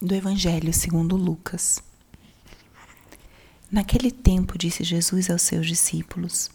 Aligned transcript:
do 0.00 0.14
Evangelho 0.14 0.74
segundo 0.74 1.16
Lucas. 1.16 1.82
Naquele 3.70 4.10
tempo 4.10 4.58
disse 4.58 4.84
Jesus 4.84 5.30
aos 5.30 5.40
seus 5.42 5.66
discípulos: 5.66 6.50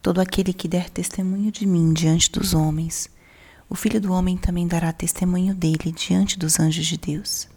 Todo 0.00 0.20
aquele 0.20 0.52
que 0.52 0.68
der 0.68 0.88
testemunho 0.88 1.50
de 1.50 1.66
mim 1.66 1.92
diante 1.92 2.30
dos 2.30 2.54
homens, 2.54 3.10
o 3.68 3.74
Filho 3.74 4.00
do 4.00 4.12
homem 4.12 4.36
também 4.36 4.68
dará 4.68 4.92
testemunho 4.92 5.52
dele 5.52 5.92
diante 5.92 6.38
dos 6.38 6.60
anjos 6.60 6.86
de 6.86 6.96
Deus. 6.96 7.48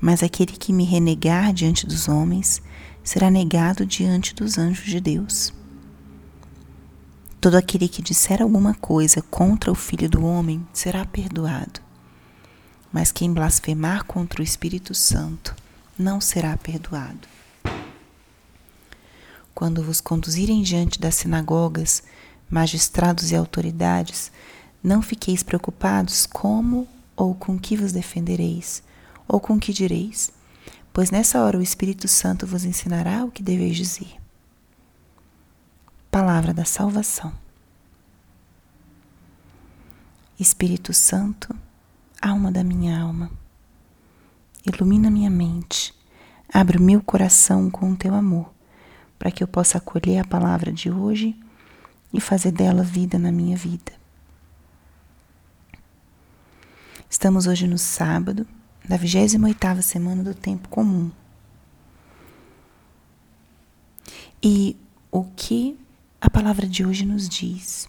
Mas 0.00 0.22
aquele 0.22 0.52
que 0.52 0.72
me 0.72 0.84
renegar 0.84 1.52
diante 1.52 1.86
dos 1.86 2.08
homens 2.08 2.60
será 3.02 3.30
negado 3.30 3.86
diante 3.86 4.34
dos 4.34 4.58
anjos 4.58 4.86
de 4.86 5.00
Deus. 5.00 5.54
Todo 7.40 7.54
aquele 7.56 7.88
que 7.88 8.02
disser 8.02 8.42
alguma 8.42 8.74
coisa 8.74 9.22
contra 9.22 9.70
o 9.70 9.74
Filho 9.74 10.10
do 10.10 10.24
homem 10.24 10.66
será 10.72 11.04
perdoado 11.04 11.84
mas 12.94 13.10
quem 13.10 13.32
blasfemar 13.32 14.04
contra 14.04 14.40
o 14.40 14.44
Espírito 14.44 14.94
Santo 14.94 15.52
não 15.98 16.20
será 16.20 16.56
perdoado. 16.56 17.26
Quando 19.52 19.82
vos 19.82 20.00
conduzirem 20.00 20.62
diante 20.62 21.00
das 21.00 21.16
sinagogas, 21.16 22.04
magistrados 22.48 23.32
e 23.32 23.34
autoridades, 23.36 24.30
não 24.80 25.02
fiqueis 25.02 25.42
preocupados 25.42 26.24
como 26.24 26.86
ou 27.16 27.34
com 27.34 27.58
que 27.58 27.76
vos 27.76 27.90
defendereis, 27.90 28.80
ou 29.26 29.40
com 29.40 29.58
que 29.58 29.72
direis, 29.72 30.30
pois 30.92 31.10
nessa 31.10 31.42
hora 31.42 31.58
o 31.58 31.62
Espírito 31.62 32.06
Santo 32.06 32.46
vos 32.46 32.64
ensinará 32.64 33.24
o 33.24 33.30
que 33.32 33.42
deveis 33.42 33.76
dizer. 33.76 34.14
Palavra 36.12 36.54
da 36.54 36.64
salvação. 36.64 37.32
Espírito 40.38 40.92
Santo, 40.92 41.56
alma 42.24 42.50
da 42.50 42.64
minha 42.64 42.98
alma. 42.98 43.30
Ilumina 44.64 45.10
minha 45.10 45.28
mente, 45.28 45.94
abre 46.52 46.78
o 46.78 46.82
meu 46.82 47.02
coração 47.02 47.70
com 47.70 47.92
o 47.92 47.96
teu 47.96 48.14
amor, 48.14 48.50
para 49.18 49.30
que 49.30 49.42
eu 49.42 49.48
possa 49.48 49.76
acolher 49.76 50.18
a 50.18 50.24
palavra 50.24 50.72
de 50.72 50.90
hoje 50.90 51.38
e 52.12 52.20
fazer 52.20 52.50
dela 52.50 52.82
vida 52.82 53.18
na 53.18 53.30
minha 53.30 53.56
vida. 53.56 53.92
Estamos 57.10 57.46
hoje 57.46 57.66
no 57.68 57.76
sábado 57.76 58.46
da 58.88 58.98
28ª 58.98 59.82
semana 59.82 60.22
do 60.22 60.34
tempo 60.34 60.68
comum. 60.68 61.10
E 64.42 64.76
o 65.12 65.24
que 65.24 65.78
a 66.20 66.30
palavra 66.30 66.66
de 66.66 66.84
hoje 66.84 67.04
nos 67.04 67.28
diz? 67.28 67.88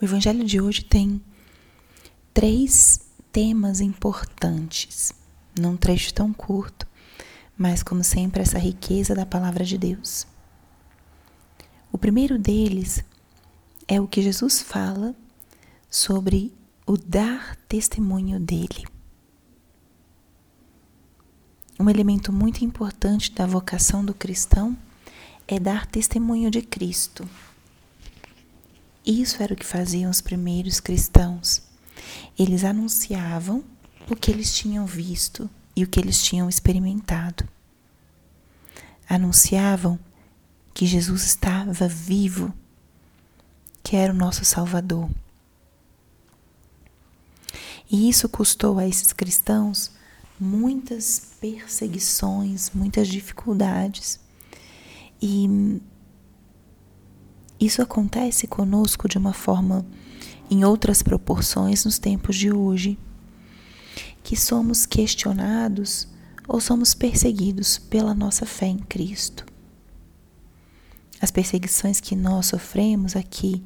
O 0.00 0.04
Evangelho 0.04 0.42
de 0.44 0.58
hoje 0.58 0.82
tem 0.82 1.20
três 2.32 3.00
temas 3.30 3.82
importantes, 3.82 5.12
num 5.58 5.76
trecho 5.76 6.14
tão 6.14 6.32
curto, 6.32 6.88
mas, 7.56 7.82
como 7.82 8.02
sempre, 8.02 8.40
essa 8.40 8.58
riqueza 8.58 9.14
da 9.14 9.26
palavra 9.26 9.62
de 9.62 9.76
Deus. 9.76 10.26
O 11.92 11.98
primeiro 11.98 12.38
deles 12.38 13.04
é 13.86 14.00
o 14.00 14.08
que 14.08 14.22
Jesus 14.22 14.62
fala 14.62 15.14
sobre 15.90 16.50
o 16.86 16.96
dar 16.96 17.54
testemunho 17.68 18.40
dele. 18.40 18.86
Um 21.78 21.90
elemento 21.90 22.32
muito 22.32 22.64
importante 22.64 23.32
da 23.32 23.44
vocação 23.44 24.02
do 24.02 24.14
cristão 24.14 24.74
é 25.46 25.60
dar 25.60 25.84
testemunho 25.84 26.50
de 26.50 26.62
Cristo. 26.62 27.28
Isso 29.10 29.42
era 29.42 29.54
o 29.54 29.56
que 29.56 29.66
faziam 29.66 30.08
os 30.08 30.20
primeiros 30.20 30.78
cristãos. 30.78 31.62
Eles 32.38 32.62
anunciavam 32.62 33.64
o 34.08 34.14
que 34.14 34.30
eles 34.30 34.54
tinham 34.54 34.86
visto 34.86 35.50
e 35.74 35.82
o 35.82 35.88
que 35.88 35.98
eles 35.98 36.22
tinham 36.22 36.48
experimentado. 36.48 37.44
Anunciavam 39.08 39.98
que 40.72 40.86
Jesus 40.86 41.24
estava 41.24 41.88
vivo, 41.88 42.54
que 43.82 43.96
era 43.96 44.12
o 44.12 44.16
nosso 44.16 44.44
Salvador. 44.44 45.10
E 47.90 48.08
isso 48.08 48.28
custou 48.28 48.78
a 48.78 48.86
esses 48.86 49.12
cristãos 49.12 49.90
muitas 50.38 51.32
perseguições, 51.40 52.70
muitas 52.70 53.08
dificuldades. 53.08 54.20
E 55.20 55.80
isso 57.60 57.82
acontece 57.82 58.46
conosco 58.46 59.06
de 59.06 59.18
uma 59.18 59.34
forma 59.34 59.84
em 60.50 60.64
outras 60.64 61.02
proporções 61.02 61.84
nos 61.84 61.98
tempos 61.98 62.36
de 62.36 62.50
hoje, 62.50 62.98
que 64.24 64.34
somos 64.34 64.86
questionados 64.86 66.08
ou 66.48 66.58
somos 66.58 66.94
perseguidos 66.94 67.78
pela 67.78 68.14
nossa 68.14 68.46
fé 68.46 68.66
em 68.66 68.78
Cristo. 68.78 69.44
As 71.20 71.30
perseguições 71.30 72.00
que 72.00 72.16
nós 72.16 72.46
sofremos 72.46 73.14
aqui 73.14 73.62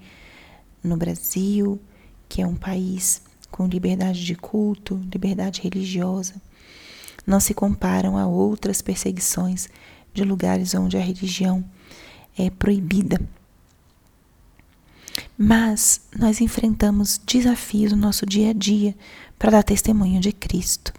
no 0.83 0.97
Brasil, 0.97 1.81
que 2.29 2.43
é 2.43 2.47
um 2.47 2.57
país 2.57 3.23
com 3.49 3.69
liberdade 3.69 4.25
de 4.25 4.35
culto, 4.35 5.01
liberdade 5.11 5.61
religiosa, 5.63 6.35
não 7.25 7.39
se 7.39 7.55
comparam 7.55 8.19
a 8.19 8.27
outras 8.27 8.83
perseguições 8.83 9.69
de 10.13 10.25
lugares 10.25 10.75
onde 10.75 10.97
a 10.97 11.01
religião 11.01 11.65
é 12.37 12.51
proibida 12.51 13.21
mas 15.47 16.01
nós 16.19 16.41
enfrentamos 16.41 17.19
desafios 17.19 17.93
no 17.93 17.99
nosso 17.99 18.25
dia 18.25 18.49
a 18.49 18.53
dia 18.55 18.97
para 19.39 19.51
dar 19.51 19.63
testemunho 19.63 20.19
de 20.19 20.33
Cristo. 20.33 20.91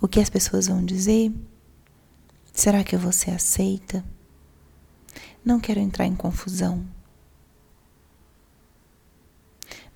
O 0.00 0.06
que 0.06 0.20
as 0.20 0.30
pessoas 0.30 0.68
vão 0.68 0.84
dizer? 0.84 1.32
Será 2.52 2.84
que 2.84 2.96
você 2.96 3.32
aceita? 3.32 4.04
Não 5.44 5.58
quero 5.58 5.80
entrar 5.80 6.06
em 6.06 6.14
confusão. 6.14 6.86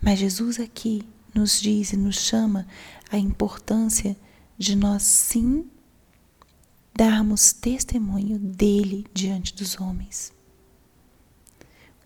Mas 0.03 0.19
Jesus 0.19 0.59
aqui 0.59 1.07
nos 1.33 1.61
diz 1.61 1.93
e 1.93 1.97
nos 1.97 2.17
chama 2.17 2.67
a 3.13 3.17
importância 3.17 4.17
de 4.59 4.75
nós 4.75 5.05
sim 5.05 5.71
darmos 6.93 7.53
testemunho 7.53 8.41
dele 8.41 9.07
diante 9.15 9.55
dos 9.55 9.81
homens. 9.81 10.35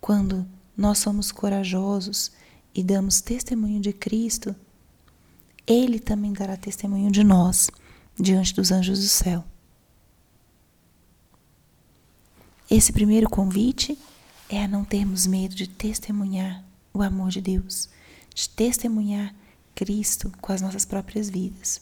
Quando 0.00 0.46
nós 0.76 0.98
somos 0.98 1.30
corajosos 1.30 2.32
e 2.74 2.82
damos 2.82 3.20
testemunho 3.20 3.80
de 3.80 3.92
Cristo, 3.92 4.54
Ele 5.66 5.98
também 5.98 6.32
dará 6.32 6.56
testemunho 6.56 7.10
de 7.10 7.22
nós 7.22 7.70
diante 8.18 8.54
dos 8.54 8.72
anjos 8.72 9.00
do 9.00 9.08
céu. 9.08 9.44
Esse 12.70 12.92
primeiro 12.92 13.28
convite 13.28 13.98
é 14.48 14.64
a 14.64 14.68
não 14.68 14.84
termos 14.84 15.26
medo 15.26 15.54
de 15.54 15.68
testemunhar 15.68 16.64
o 16.94 17.02
amor 17.02 17.30
de 17.30 17.40
Deus, 17.40 17.88
de 18.34 18.48
testemunhar 18.48 19.34
Cristo 19.74 20.32
com 20.40 20.52
as 20.52 20.60
nossas 20.60 20.84
próprias 20.84 21.28
vidas. 21.28 21.80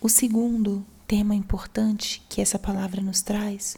O 0.00 0.08
segundo 0.08 0.84
tema 1.06 1.34
importante 1.34 2.22
que 2.28 2.40
essa 2.40 2.58
palavra 2.58 3.00
nos 3.00 3.22
traz 3.22 3.76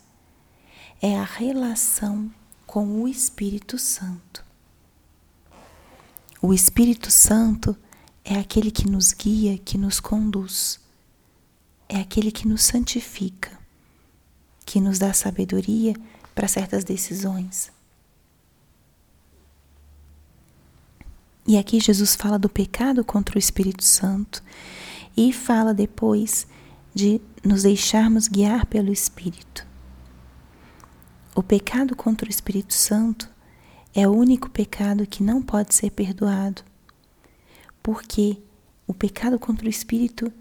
é 1.00 1.18
a 1.18 1.24
relação 1.24 2.30
com 2.66 3.02
o 3.02 3.08
Espírito 3.08 3.78
Santo. 3.78 4.44
O 6.40 6.52
Espírito 6.52 7.10
Santo 7.10 7.76
é 8.24 8.38
aquele 8.38 8.70
que 8.70 8.88
nos 8.88 9.12
guia, 9.12 9.58
que 9.58 9.78
nos 9.78 10.00
conduz, 10.00 10.80
é 11.88 12.00
aquele 12.00 12.30
que 12.30 12.46
nos 12.46 12.62
santifica, 12.62 13.58
que 14.64 14.80
nos 14.80 14.98
dá 14.98 15.12
sabedoria 15.12 15.94
para 16.34 16.48
certas 16.48 16.84
decisões. 16.84 17.70
E 21.46 21.56
aqui 21.56 21.78
Jesus 21.78 22.16
fala 22.16 22.38
do 22.38 22.49
pecado 22.49 23.04
contra 23.04 23.37
o 23.37 23.38
Espírito 23.38 23.84
Santo 23.84 24.42
e 25.16 25.32
fala 25.32 25.72
depois 25.72 26.46
de 26.92 27.20
nos 27.44 27.62
deixarmos 27.62 28.26
guiar 28.26 28.66
pelo 28.66 28.92
Espírito. 28.92 29.64
O 31.37 31.43
pecado 31.43 31.94
contra 31.94 32.27
o 32.27 32.31
Espírito 32.31 32.73
Santo 32.73 33.29
é 33.94 34.09
o 34.09 34.11
único 34.11 34.49
pecado 34.49 35.06
que 35.06 35.23
não 35.23 35.43
pode 35.43 35.75
ser 35.75 35.91
perdoado, 35.91 36.62
porque 37.83 38.38
o 38.87 38.94
pecado 38.94 39.38
contra 39.38 39.67
o 39.67 39.69
Espírito 39.69 40.33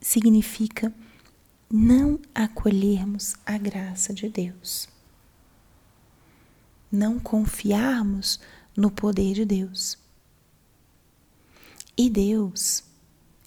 significa 0.00 0.90
não 1.70 2.18
acolhermos 2.34 3.34
a 3.44 3.58
graça 3.58 4.14
de 4.14 4.30
Deus, 4.30 4.88
não 6.90 7.20
confiarmos 7.20 8.40
no 8.74 8.90
poder 8.90 9.34
de 9.34 9.44
Deus. 9.44 9.98
E 11.98 12.08
Deus 12.08 12.82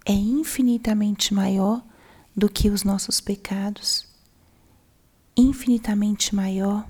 é 0.05 0.13
infinitamente 0.13 1.33
maior 1.33 1.83
do 2.35 2.47
que 2.47 2.69
os 2.69 2.83
nossos 2.83 3.19
pecados 3.19 4.13
infinitamente 5.35 6.33
maior 6.33 6.87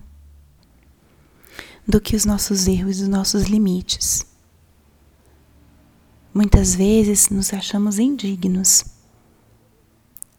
do 1.88 2.02
que 2.02 2.16
os 2.16 2.26
nossos 2.26 2.68
erros 2.68 3.00
e 3.00 3.04
os 3.04 3.08
nossos 3.08 3.44
limites. 3.44 4.26
Muitas 6.34 6.76
vezes 6.76 7.30
nos 7.30 7.54
achamos 7.54 7.98
indignos 7.98 8.86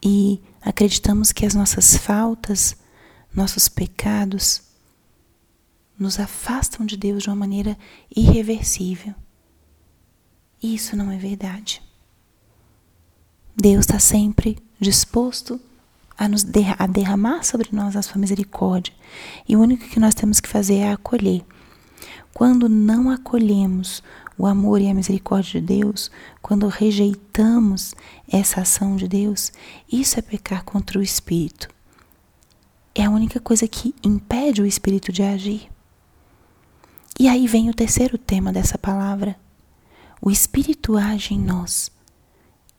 e 0.02 0.40
acreditamos 0.60 1.32
que 1.32 1.46
as 1.46 1.54
nossas 1.54 1.96
faltas, 1.96 2.76
nossos 3.34 3.68
pecados, 3.68 4.62
nos 5.98 6.20
afastam 6.20 6.84
de 6.84 6.96
Deus 6.96 7.22
de 7.22 7.30
uma 7.30 7.36
maneira 7.36 7.78
irreversível. 8.14 9.14
Isso 10.62 10.96
não 10.96 11.10
é 11.10 11.16
verdade. 11.16 11.82
Deus 13.56 13.86
está 13.86 13.98
sempre 13.98 14.58
disposto 14.78 15.54
a 15.54 15.58
nos 16.28 16.44
a 16.78 16.86
derramar 16.86 17.44
sobre 17.44 17.68
nós 17.72 17.94
a 17.94 18.02
sua 18.02 18.18
misericórdia. 18.18 18.94
E 19.48 19.54
o 19.56 19.60
único 19.60 19.86
que 19.86 20.00
nós 20.00 20.14
temos 20.14 20.40
que 20.40 20.48
fazer 20.48 20.76
é 20.76 20.92
acolher. 20.92 21.44
Quando 22.32 22.68
não 22.68 23.10
acolhemos 23.10 24.02
o 24.38 24.46
amor 24.46 24.80
e 24.80 24.88
a 24.88 24.94
misericórdia 24.94 25.60
de 25.60 25.66
Deus, 25.66 26.10
quando 26.42 26.68
rejeitamos 26.68 27.94
essa 28.30 28.60
ação 28.60 28.96
de 28.96 29.08
Deus, 29.08 29.52
isso 29.90 30.18
é 30.18 30.22
pecar 30.22 30.64
contra 30.64 30.98
o 30.98 31.02
Espírito. 31.02 31.68
É 32.94 33.04
a 33.04 33.10
única 33.10 33.40
coisa 33.40 33.66
que 33.68 33.94
impede 34.02 34.62
o 34.62 34.66
Espírito 34.66 35.12
de 35.12 35.22
agir. 35.22 35.68
E 37.18 37.28
aí 37.28 37.46
vem 37.46 37.70
o 37.70 37.74
terceiro 37.74 38.18
tema 38.18 38.52
dessa 38.52 38.76
palavra. 38.76 39.36
O 40.20 40.30
Espírito 40.30 40.96
age 40.96 41.34
em 41.34 41.38
nós. 41.38 41.90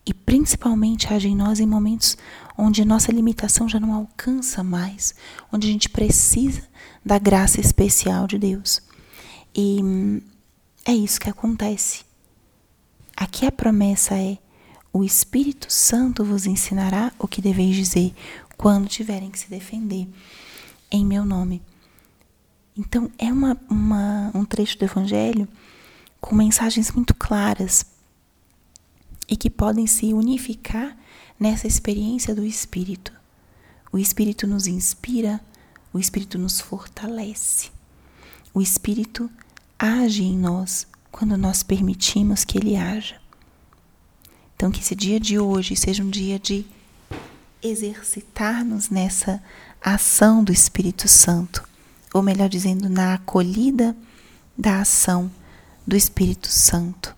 E 0.07 0.13
principalmente 0.13 1.13
age 1.13 1.27
em 1.27 1.36
nós 1.36 1.59
em 1.59 1.65
momentos 1.65 2.18
onde 2.57 2.86
nossa 2.86 3.12
limitação 3.12 3.68
já 3.68 3.77
não 3.77 3.94
alcança 3.94 4.63
mais, 4.63 5.13
onde 5.51 5.68
a 5.68 5.71
gente 5.71 5.89
precisa 5.89 6.63
da 7.06 7.19
graça 7.19 7.59
especial 7.59 8.25
de 8.25 8.39
Deus. 8.39 8.81
E 9.54 9.81
é 10.86 10.94
isso 10.94 11.19
que 11.19 11.30
acontece. 11.30 12.06
Aqui 13.18 13.45
a 13.45 13.51
promessa 13.51 14.15
é: 14.15 14.38
o 14.94 15.04
Espírito 15.04 15.68
Santo 15.69 16.24
vos 16.24 16.45
ensinará 16.45 17.12
o 17.19 17.27
que 17.27 17.42
deveis 17.42 17.75
dizer 17.75 18.15
quando 18.56 18.88
tiverem 18.88 19.30
que 19.30 19.38
se 19.38 19.50
defender 19.50 20.07
em 20.89 21.06
meu 21.06 21.25
nome. 21.25 21.62
Então, 22.77 23.12
é 23.18 23.25
uma, 23.33 23.60
uma, 23.69 24.31
um 24.33 24.45
trecho 24.45 24.77
do 24.77 24.86
Evangelho 24.86 25.50
com 26.21 26.33
mensagens 26.33 26.92
muito 26.94 27.13
claras 27.13 27.96
e 29.27 29.35
que 29.35 29.50
podem 29.50 29.85
se 29.85 30.13
unificar 30.13 30.97
nessa 31.39 31.68
experiência 31.68 32.33
do 32.33 32.45
Espírito. 32.45 33.12
O 33.91 33.97
Espírito 33.97 34.47
nos 34.47 34.68
inspira, 34.68 35.41
o 35.94 36.00
Espírito 36.00 36.38
nos 36.38 36.59
fortalece. 36.59 37.69
O 38.53 38.62
Espírito 38.62 39.29
age 39.77 40.24
em 40.24 40.38
nós 40.38 40.88
quando 41.12 41.38
nós 41.38 41.63
permitimos 41.63 42.44
que 42.44 42.57
Ele 42.57 42.75
haja. 42.75 43.19
Então, 44.56 44.71
que 44.71 44.81
esse 44.81 44.95
dia 44.95 45.19
de 45.19 45.38
hoje 45.38 45.75
seja 45.75 46.03
um 46.03 46.09
dia 46.09 46.39
de 46.39 46.65
exercitar-nos 47.62 48.89
nessa 48.89 49.41
ação 49.81 50.44
do 50.44 50.51
Espírito 50.51 51.07
Santo, 51.07 51.63
ou 52.13 52.21
melhor 52.21 52.50
dizendo, 52.50 52.89
na 52.89 53.15
acolhida 53.15 53.95
da 54.57 54.81
ação 54.81 55.31
do 55.85 55.95
Espírito 55.95 56.50
Santo, 56.50 57.15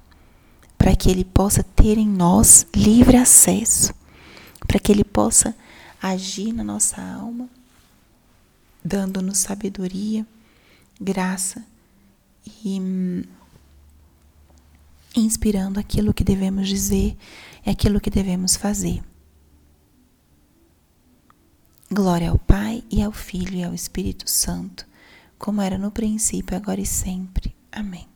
para 0.80 0.96
que 0.96 1.12
ele 1.12 1.26
possa 1.26 1.62
ter 1.62 1.98
em 1.98 2.08
nós 2.08 2.66
livre 2.74 3.18
acesso, 3.18 3.94
para 4.66 4.80
que 4.80 4.90
ele 4.90 5.04
possa 5.04 5.54
agir 6.02 6.54
na 6.54 6.64
nossa 6.64 7.02
alma, 7.02 7.50
dando-nos 8.84 9.40
sabedoria, 9.40 10.26
graça 11.00 11.62
e 12.64 13.28
inspirando 15.14 15.82
aquilo 15.82 16.14
que 16.14 16.24
devemos 16.24 16.70
dizer 16.70 17.18
e 17.66 17.70
aquilo 17.70 18.00
que 18.00 18.10
devemos 18.10 18.56
fazer. 18.56 19.04
Glória 21.92 22.30
ao 22.30 22.38
Pai 22.38 22.86
e 22.90 23.04
ao 23.04 23.12
Filho 23.12 23.56
e 23.56 23.64
ao 23.66 23.74
Espírito 23.74 24.30
Santo, 24.30 24.88
como 25.38 25.62
era 25.62 25.78
no 25.78 25.92
princípio, 25.92 26.56
agora 26.56 26.80
e 26.80 26.86
sempre. 26.86 27.54
Amém. 27.70 28.08